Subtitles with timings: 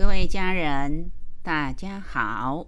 [0.00, 1.10] 各位家人，
[1.42, 2.66] 大家好。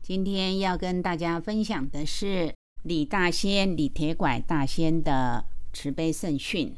[0.00, 6.74] 今天要跟大家分享的是李大仙、李铁拐大仙的慈悲圣训。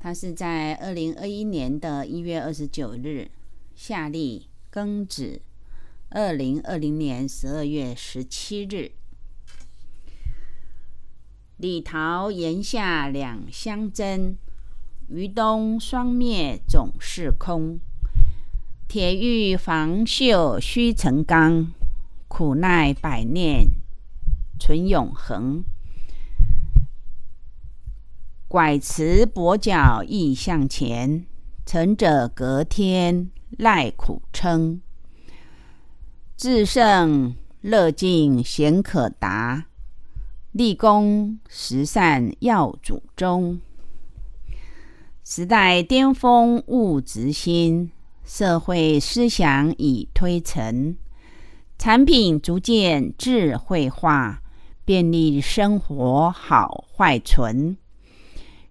[0.00, 3.30] 他是在二零二一年的一月二十九日
[3.74, 5.42] 夏历庚子
[6.08, 8.92] 二零二零年十二月十七日。
[11.58, 14.34] 李桃檐下两相争，
[15.10, 17.78] 于冬双灭总是空。
[18.92, 21.72] 铁玉防锈须成钢，
[22.28, 23.70] 苦耐百念
[24.60, 25.64] 存永恒。
[28.48, 31.24] 拐辞跛脚易向前，
[31.64, 34.82] 成者隔天赖苦撑。
[36.36, 39.68] 至圣乐尽贤可达，
[40.50, 43.58] 立功十善要祖宗。
[45.24, 47.90] 时代巅峰物直心。
[48.24, 50.96] 社会思想已推陈，
[51.78, 54.40] 产品逐渐智慧化，
[54.84, 57.76] 便利生活好坏存。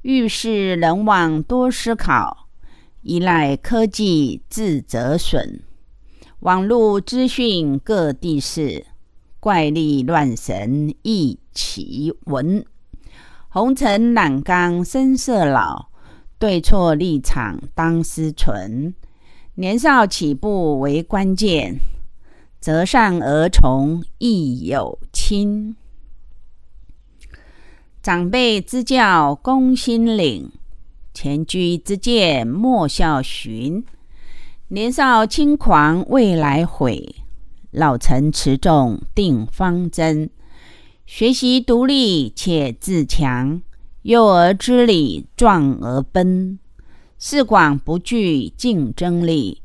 [0.02, 2.48] 遇事人往多思考，
[3.02, 5.62] 依赖科技自折损。
[6.40, 8.88] 网络资讯各地市，
[9.40, 12.66] 怪力乱神一起闻。
[13.50, 15.90] 红尘染缸深色老，
[16.40, 18.96] 对错立场当思存。
[19.56, 21.80] 年少起步为关键，
[22.60, 25.76] 择善而从亦有亲。
[28.02, 30.52] 长辈之教公心领，
[31.14, 33.84] 前居之鉴莫效循。
[34.70, 37.16] 年少轻狂未来悔，
[37.72, 40.30] 老成持重定方针。
[41.06, 43.62] 学习独立且自强，
[44.04, 46.58] 幼儿知礼壮而奔。
[47.24, 49.62] 视广不惧竞争力，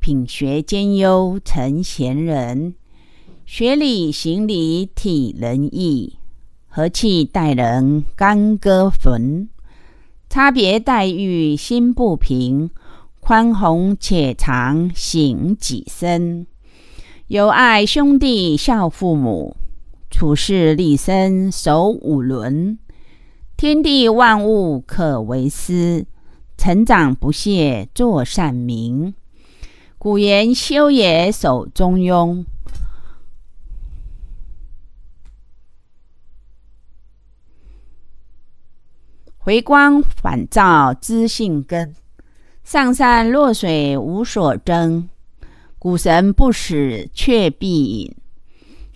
[0.00, 2.74] 品学兼优成贤人。
[3.46, 6.18] 学礼行礼体仁义，
[6.68, 9.48] 和气待人干戈焚。
[10.28, 12.68] 差别待遇心不平，
[13.18, 16.46] 宽宏且常省己身。
[17.28, 19.56] 友爱兄弟孝父母，
[20.10, 22.78] 处事立身守五伦。
[23.56, 26.04] 天地万物可为师。
[26.60, 29.14] 成长不懈做善名，
[29.96, 32.44] 古言修也守中庸，
[39.38, 41.96] 回光返照知性根，
[42.62, 45.08] 上善若水无所争，
[45.78, 48.14] 古神不死却必隐，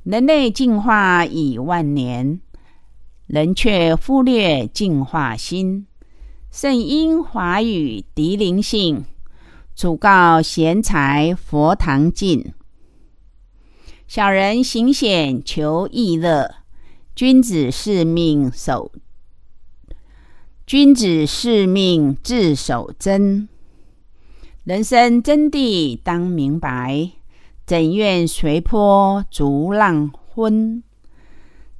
[0.03, 2.43] 人类进化已万年，
[3.27, 5.87] 人却忽略进化心。
[6.57, 9.07] 圣音华语涤灵性，
[9.75, 12.55] 主告贤才佛堂进。
[14.07, 16.55] 小人行险求易乐，
[17.17, 18.93] 君子视命守。
[20.65, 23.49] 君子视命自守真。
[24.63, 27.11] 人生真谛当明白，
[27.67, 30.85] 怎愿随波逐浪昏？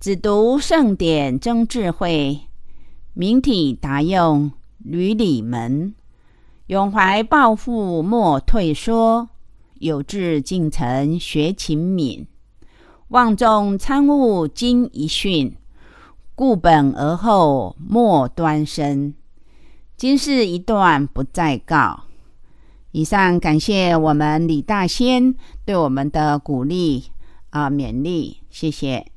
[0.01, 2.41] 只读圣典增智慧，
[3.13, 4.51] 明体达用。
[4.85, 5.95] 履礼门，
[6.67, 9.29] 永怀抱负莫退缩；
[9.81, 12.27] 有志进城学勤勉，
[13.09, 15.57] 望众参悟经一训，
[16.35, 19.15] 固本而后莫端身。
[19.97, 22.05] 今世一段不再告。
[22.91, 25.35] 以上感谢我们李大仙
[25.65, 27.05] 对我们的鼓励
[27.51, 29.14] 啊勉励，谢谢。